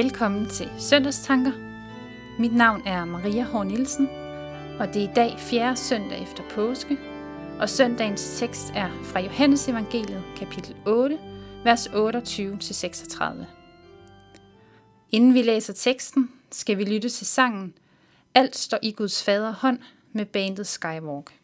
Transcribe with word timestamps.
Velkommen 0.00 0.48
til 0.48 0.70
Søndagstanker. 0.78 1.52
Mit 2.38 2.54
navn 2.54 2.82
er 2.86 3.04
Maria 3.04 3.42
Hår 3.42 3.64
Nielsen, 3.64 4.08
og 4.78 4.94
det 4.94 5.04
er 5.04 5.10
i 5.10 5.14
dag 5.14 5.38
fjerde 5.38 5.76
søndag 5.76 6.22
efter 6.22 6.42
påske, 6.50 6.98
og 7.58 7.68
søndagens 7.68 8.38
tekst 8.38 8.72
er 8.74 8.90
fra 9.04 9.20
Johannes 9.20 9.68
Evangeliet, 9.68 10.22
kapitel 10.36 10.76
8, 10.86 11.18
vers 11.64 11.86
28-36. 11.86 13.24
Inden 15.10 15.34
vi 15.34 15.42
læser 15.42 15.72
teksten, 15.72 16.30
skal 16.50 16.78
vi 16.78 16.84
lytte 16.84 17.08
til 17.08 17.26
sangen 17.26 17.74
Alt 18.34 18.56
står 18.56 18.78
i 18.82 18.92
Guds 18.92 19.24
fader 19.24 19.52
hånd 19.52 19.78
med 20.12 20.26
bandet 20.26 20.66
Skywalk. 20.66 21.39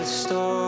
the 0.00 0.06
storm. 0.06 0.59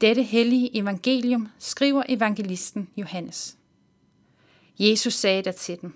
Dette 0.00 0.22
hellige 0.22 0.76
evangelium 0.76 1.48
skriver 1.58 2.02
evangelisten 2.08 2.88
Johannes. 2.96 3.56
Jesus 4.78 5.14
sagde 5.14 5.42
der 5.42 5.52
til 5.52 5.80
dem, 5.80 5.94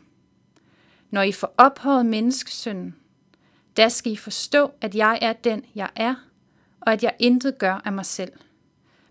Når 1.11 1.23
I 1.23 1.33
får 1.33 1.55
ophøjet 1.59 2.07
menneskesønnen, 2.07 2.97
da 3.77 3.89
skal 3.89 4.13
I 4.13 4.17
forstå, 4.17 4.73
at 4.81 4.95
jeg 4.95 5.19
er 5.23 5.33
den, 5.33 5.65
jeg 5.75 5.91
er, 5.97 6.15
og 6.81 6.93
at 6.93 7.03
jeg 7.03 7.15
intet 7.19 7.59
gør 7.59 7.75
af 7.85 7.93
mig 7.93 8.07
selv. 8.07 8.33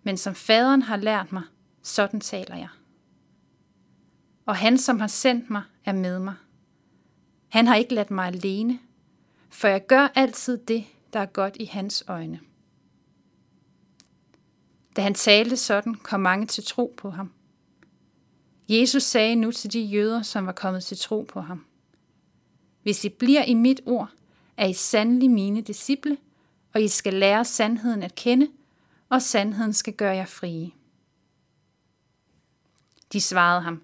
Men 0.03 0.17
som 0.17 0.35
faderen 0.35 0.81
har 0.81 0.97
lært 0.97 1.31
mig, 1.31 1.43
sådan 1.81 2.19
taler 2.19 2.55
jeg. 2.55 2.69
Og 4.45 4.55
han, 4.55 4.77
som 4.77 4.99
har 4.99 5.07
sendt 5.07 5.49
mig, 5.49 5.63
er 5.85 5.93
med 5.93 6.19
mig. 6.19 6.35
Han 7.49 7.67
har 7.67 7.75
ikke 7.75 7.93
ladt 7.93 8.11
mig 8.11 8.27
alene, 8.27 8.79
for 9.49 9.67
jeg 9.67 9.87
gør 9.87 10.07
altid 10.15 10.57
det, 10.57 10.85
der 11.13 11.19
er 11.19 11.25
godt 11.25 11.57
i 11.59 11.65
hans 11.65 12.03
øjne. 12.07 12.39
Da 14.95 15.01
han 15.01 15.13
talte 15.13 15.57
sådan, 15.57 15.95
kom 15.95 16.19
mange 16.19 16.45
til 16.45 16.63
tro 16.63 16.93
på 16.97 17.09
ham. 17.09 17.33
Jesus 18.69 19.03
sagde 19.03 19.35
nu 19.35 19.51
til 19.51 19.73
de 19.73 19.79
jøder, 19.79 20.21
som 20.21 20.45
var 20.45 20.51
kommet 20.51 20.83
til 20.83 20.97
tro 20.97 21.21
på 21.21 21.41
ham. 21.41 21.65
Hvis 22.83 23.05
I 23.05 23.09
bliver 23.09 23.43
i 23.43 23.53
mit 23.53 23.81
ord, 23.85 24.09
er 24.57 24.65
I 24.65 24.73
sandelig 24.73 25.31
mine 25.31 25.61
disciple, 25.61 26.17
og 26.73 26.81
I 26.81 26.87
skal 26.87 27.13
lære 27.13 27.45
sandheden 27.45 28.03
at 28.03 28.15
kende, 28.15 28.47
og 29.09 29.21
sandheden 29.21 29.73
skal 29.73 29.93
gøre 29.93 30.15
jer 30.15 30.25
frie. 30.25 30.71
De 33.13 33.21
svarede 33.21 33.61
ham, 33.61 33.81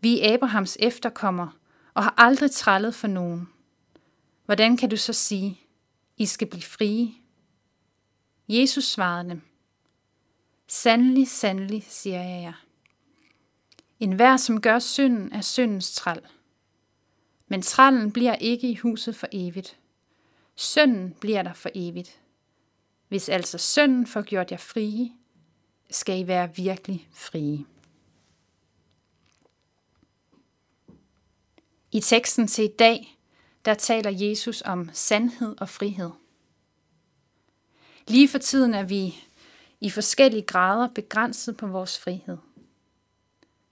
vi 0.00 0.20
er 0.20 0.34
Abrahams 0.34 0.76
efterkommere 0.80 1.50
og 1.94 2.02
har 2.02 2.14
aldrig 2.16 2.50
trællet 2.50 2.94
for 2.94 3.06
nogen. 3.06 3.48
Hvordan 4.44 4.76
kan 4.76 4.90
du 4.90 4.96
så 4.96 5.12
sige, 5.12 5.60
I 6.16 6.26
skal 6.26 6.46
blive 6.46 6.62
frie? 6.62 7.14
Jesus 8.48 8.84
svarede 8.84 9.28
dem, 9.28 9.42
Sandelig, 10.68 11.28
sandelig, 11.28 11.86
siger 11.88 12.22
jeg 12.22 12.42
jer. 12.42 12.64
En 14.00 14.12
hver, 14.12 14.36
som 14.36 14.60
gør 14.60 14.78
synden, 14.78 15.32
er 15.32 15.40
syndens 15.40 15.94
træl. 15.94 16.20
Men 17.48 17.62
trallen 17.62 18.12
bliver 18.12 18.34
ikke 18.34 18.70
i 18.70 18.74
huset 18.74 19.16
for 19.16 19.26
evigt. 19.32 19.78
Sønnen 20.54 21.14
bliver 21.20 21.42
der 21.42 21.52
for 21.52 21.70
evigt. 21.74 22.20
Hvis 23.08 23.28
altså 23.28 23.58
sønnen 23.58 24.06
får 24.06 24.22
gjort 24.22 24.50
jer 24.50 24.56
frie, 24.56 25.12
skal 25.90 26.20
I 26.20 26.26
være 26.26 26.56
virkelig 26.56 27.08
frie. 27.12 27.64
I 31.92 32.00
teksten 32.00 32.46
til 32.46 32.64
i 32.64 32.74
dag, 32.78 33.18
der 33.64 33.74
taler 33.74 34.10
Jesus 34.10 34.62
om 34.62 34.90
sandhed 34.92 35.56
og 35.60 35.68
frihed. 35.68 36.10
Lige 38.08 38.28
for 38.28 38.38
tiden 38.38 38.74
er 38.74 38.82
vi 38.82 39.25
i 39.80 39.90
forskellige 39.90 40.42
grader 40.42 40.88
begrænset 40.88 41.56
på 41.56 41.66
vores 41.66 41.98
frihed. 41.98 42.38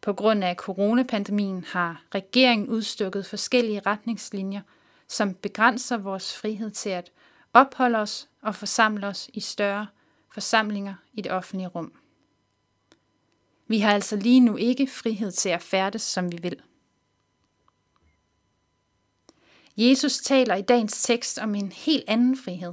På 0.01 0.13
grund 0.13 0.45
af 0.45 0.57
coronapandemien 0.57 1.65
har 1.65 2.05
regeringen 2.15 2.69
udstukket 2.69 3.27
forskellige 3.27 3.83
retningslinjer, 3.87 4.61
som 5.09 5.35
begrænser 5.35 5.97
vores 5.97 6.37
frihed 6.37 6.71
til 6.71 6.91
at 6.91 7.13
opholde 7.53 7.99
os 7.99 8.29
og 8.43 8.55
forsamle 8.55 9.07
os 9.07 9.31
i 9.33 9.41
større 9.41 9.87
forsamlinger 10.33 10.95
i 11.13 11.21
det 11.21 11.33
offentlige 11.33 11.69
rum. 11.69 11.93
Vi 13.67 13.79
har 13.79 13.93
altså 13.93 14.17
lige 14.17 14.41
nu 14.41 14.57
ikke 14.57 14.87
frihed 14.87 15.33
til 15.33 15.49
at 15.49 15.63
færdes, 15.63 16.03
som 16.03 16.33
vi 16.33 16.39
vil. 16.43 16.63
Jesus 19.77 20.19
taler 20.19 20.55
i 20.55 20.63
dagens 20.63 21.03
tekst 21.03 21.39
om 21.39 21.55
en 21.55 21.73
helt 21.73 22.05
anden 22.09 22.37
frihed. 22.37 22.73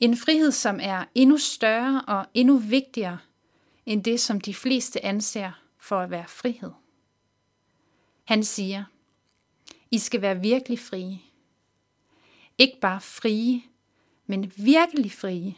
En 0.00 0.16
frihed, 0.16 0.52
som 0.52 0.78
er 0.82 1.04
endnu 1.14 1.38
større 1.38 2.02
og 2.06 2.26
endnu 2.34 2.58
vigtigere 2.58 3.18
end 3.86 4.04
det, 4.04 4.20
som 4.20 4.40
de 4.40 4.54
fleste 4.54 5.04
anser 5.04 5.52
for 5.78 6.00
at 6.00 6.10
være 6.10 6.28
frihed. 6.28 6.72
Han 8.24 8.44
siger, 8.44 8.84
I 9.90 9.98
skal 9.98 10.22
være 10.22 10.40
virkelig 10.40 10.78
frie. 10.78 11.20
Ikke 12.58 12.80
bare 12.80 13.00
frie, 13.00 13.62
men 14.26 14.52
virkelig 14.56 15.12
frie. 15.12 15.54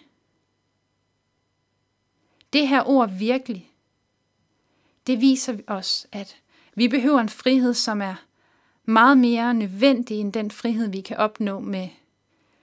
Det 2.52 2.68
her 2.68 2.88
ord 2.88 3.10
virkelig, 3.10 3.70
det 5.06 5.20
viser 5.20 5.58
os, 5.66 6.06
at 6.12 6.36
vi 6.74 6.88
behøver 6.88 7.20
en 7.20 7.28
frihed, 7.28 7.74
som 7.74 8.02
er 8.02 8.14
meget 8.84 9.18
mere 9.18 9.54
nødvendig 9.54 10.20
end 10.20 10.32
den 10.32 10.50
frihed, 10.50 10.88
vi 10.88 11.00
kan 11.00 11.16
opnå 11.16 11.60
med 11.60 11.88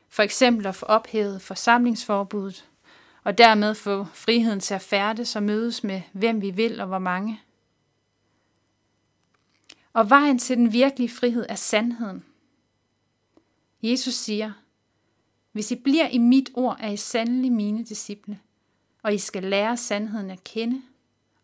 for 0.10 0.24
eksempel 0.24 0.68
at 0.68 0.76
få 0.76 0.86
ophævet 0.86 1.42
forsamlingsforbuddet, 1.42 2.70
og 3.24 3.38
dermed 3.38 3.76
få 3.76 4.06
friheden 4.14 4.60
til 4.60 4.74
at 4.74 4.82
færdes 4.82 5.36
og 5.36 5.44
mødes 5.44 5.84
med 5.84 6.02
hvem 6.14 6.42
vi 6.42 6.52
vil 6.52 6.82
og 6.82 6.88
hvor 6.88 7.00
mange. 7.00 7.42
Og 9.94 10.10
vejen 10.10 10.40
til 10.40 10.58
den 10.58 10.74
virkelige 10.74 11.10
frihed 11.10 11.46
er 11.50 11.56
sandheden. 11.56 12.26
Jesus 13.82 14.14
siger, 14.14 14.52
hvis 15.52 15.72
I 15.72 15.76
bliver 15.76 16.08
i 16.08 16.18
mit 16.18 16.50
ord, 16.54 16.78
er 16.80 16.90
I 16.90 16.98
sandelig 16.98 17.52
mine 17.52 17.86
disciple, 17.86 18.40
og 19.04 19.14
I 19.14 19.18
skal 19.18 19.44
lære 19.44 19.78
sandheden 19.78 20.32
at 20.32 20.44
kende, 20.44 20.82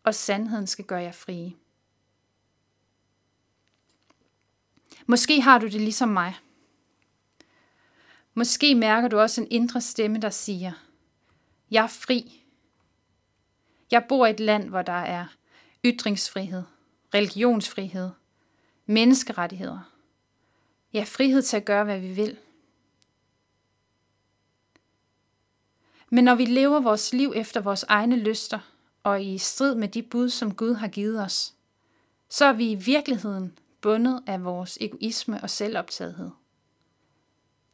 og 0.04 0.14
sandheden 0.14 0.66
skal 0.66 0.84
gøre 0.84 1.02
jer 1.02 1.12
frie. 1.12 1.54
Måske 5.06 5.40
har 5.40 5.58
du 5.58 5.66
det 5.66 5.80
ligesom 5.80 6.08
mig. 6.08 6.34
Måske 8.38 8.74
mærker 8.74 9.08
du 9.08 9.18
også 9.18 9.40
en 9.40 9.46
indre 9.50 9.80
stemme, 9.80 10.18
der 10.18 10.30
siger, 10.30 10.72
jeg 11.70 11.82
er 11.82 11.88
fri. 11.88 12.44
Jeg 13.90 14.04
bor 14.08 14.26
i 14.26 14.30
et 14.30 14.40
land, 14.40 14.68
hvor 14.68 14.82
der 14.82 14.92
er 14.92 15.26
ytringsfrihed, 15.84 16.62
religionsfrihed, 17.14 18.10
menneskerettigheder. 18.86 19.92
Jeg 20.92 21.08
frihed 21.08 21.42
til 21.42 21.56
at 21.56 21.64
gøre, 21.64 21.84
hvad 21.84 22.00
vi 22.00 22.12
vil. 22.12 22.36
Men 26.10 26.24
når 26.24 26.34
vi 26.34 26.44
lever 26.44 26.80
vores 26.80 27.12
liv 27.12 27.32
efter 27.36 27.60
vores 27.60 27.82
egne 27.82 28.16
lyster 28.16 28.58
og 29.02 29.24
i 29.24 29.38
strid 29.38 29.74
med 29.74 29.88
de 29.88 30.02
bud, 30.02 30.30
som 30.30 30.54
Gud 30.54 30.74
har 30.74 30.88
givet 30.88 31.22
os, 31.22 31.54
så 32.28 32.44
er 32.44 32.52
vi 32.52 32.70
i 32.70 32.74
virkeligheden 32.74 33.58
bundet 33.80 34.22
af 34.26 34.44
vores 34.44 34.78
egoisme 34.80 35.42
og 35.42 35.50
selvoptagethed. 35.50 36.30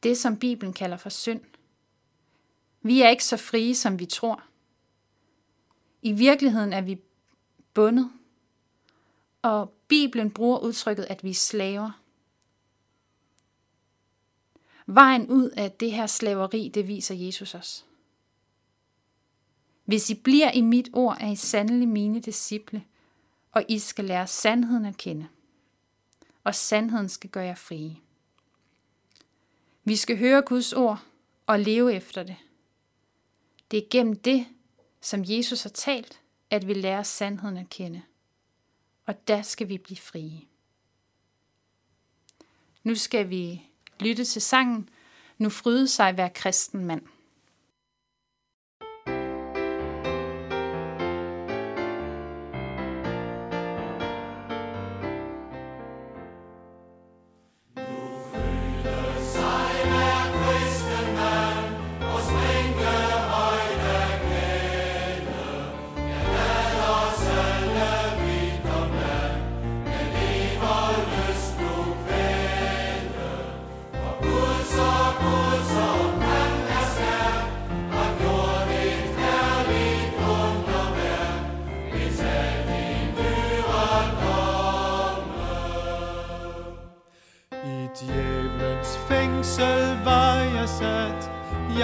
Det, 0.02 0.18
som 0.18 0.36
Bibelen 0.36 0.72
kalder 0.72 0.96
for 0.96 1.08
synd. 1.08 1.40
Vi 2.82 3.02
er 3.02 3.08
ikke 3.08 3.24
så 3.24 3.36
frie, 3.36 3.74
som 3.74 3.98
vi 3.98 4.06
tror. 4.06 4.44
I 6.02 6.12
virkeligheden 6.12 6.72
er 6.72 6.80
vi 6.80 7.00
bundet, 7.74 8.10
og 9.42 9.74
Bibelen 9.88 10.30
bruger 10.30 10.58
udtrykket, 10.58 11.04
at 11.04 11.24
vi 11.24 11.30
er 11.30 11.34
slaver. 11.34 12.02
Vejen 14.86 15.26
ud 15.26 15.50
af 15.50 15.72
det 15.72 15.92
her 15.92 16.06
slaveri, 16.06 16.70
det 16.74 16.88
viser 16.88 17.14
Jesus 17.14 17.54
os. 17.54 17.84
Hvis 19.84 20.10
I 20.10 20.14
bliver 20.14 20.50
i 20.50 20.60
mit 20.60 20.88
ord, 20.92 21.16
er 21.20 21.28
I 21.28 21.36
sandelig 21.36 21.88
mine 21.88 22.20
disciple, 22.20 22.84
og 23.52 23.64
I 23.68 23.78
skal 23.78 24.04
lære 24.04 24.26
sandheden 24.26 24.84
at 24.84 24.96
kende 24.96 25.28
og 26.44 26.54
sandheden 26.54 27.08
skal 27.08 27.30
gøre 27.30 27.44
jer 27.44 27.54
frie. 27.54 27.96
Vi 29.84 29.96
skal 29.96 30.18
høre 30.18 30.42
Guds 30.42 30.72
ord 30.72 31.02
og 31.46 31.60
leve 31.60 31.94
efter 31.94 32.22
det. 32.22 32.36
Det 33.70 33.78
er 33.78 33.88
gennem 33.90 34.16
det, 34.16 34.46
som 35.00 35.22
Jesus 35.26 35.62
har 35.62 35.70
talt, 35.70 36.20
at 36.50 36.66
vi 36.66 36.74
lærer 36.74 37.02
sandheden 37.02 37.56
at 37.56 37.68
kende. 37.68 38.02
Og 39.06 39.28
der 39.28 39.42
skal 39.42 39.68
vi 39.68 39.78
blive 39.78 39.96
frie. 39.96 40.40
Nu 42.82 42.94
skal 42.94 43.30
vi 43.30 43.62
lytte 44.00 44.24
til 44.24 44.42
sangen 44.42 44.88
Nu 45.38 45.50
fryde 45.50 45.88
sig 45.88 46.12
hver 46.12 46.28
kristen 46.28 46.84
mand. 46.84 47.02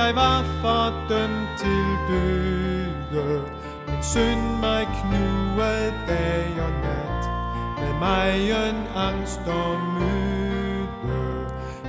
jeg 0.08 0.16
var 0.16 0.42
fordømt 0.62 1.48
til 1.58 1.86
døde. 2.08 3.42
Men 3.86 4.02
synd 4.02 4.60
mig 4.60 4.88
knugede 5.00 5.94
dag 6.08 6.46
og 6.66 6.72
nat, 6.84 7.24
med 7.80 7.98
mig 7.98 8.50
en 8.50 8.78
angst 8.96 9.40
og 9.46 9.78
myte. 9.94 11.18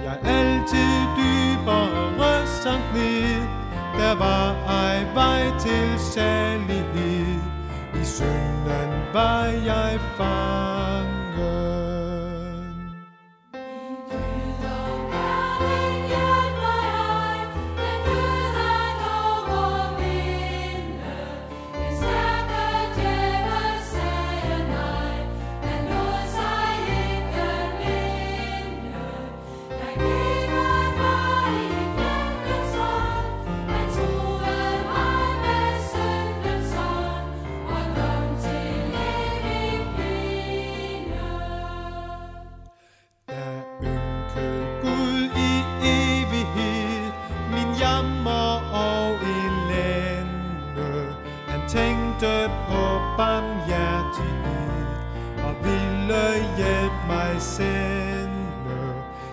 Jeg 0.04 0.18
altid 0.24 0.96
dybere 1.18 2.48
sank 2.48 2.84
ned, 2.94 3.42
der 3.98 4.16
var 4.16 4.56
ej 4.68 4.98
vej 5.14 5.44
til 5.60 6.00
salighed. 6.00 7.40
I 8.02 8.04
synden 8.04 8.92
var 9.14 9.46
jeg 9.46 10.00
fanget. 10.18 11.89
barmhjertig 53.20 54.36
og 55.48 55.54
ville 55.64 56.24
hjælpe 56.58 57.02
mig 57.08 57.42
sende 57.42 58.40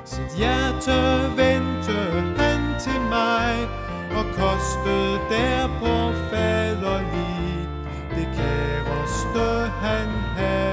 sit 0.05 0.33
hjerte 0.37 0.99
vendte 1.37 1.99
han 2.39 2.61
til 2.81 3.01
mig 3.01 3.55
og 4.19 4.25
kostede 4.41 5.19
derpå 5.31 5.95
faderlig. 6.31 7.69
Det 8.11 8.29
kæreste 8.37 9.71
han 9.83 10.09
havde 10.37 10.66